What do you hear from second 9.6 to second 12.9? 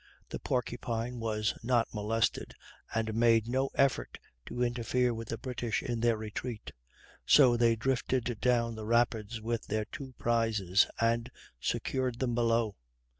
their two prizes and secured them below.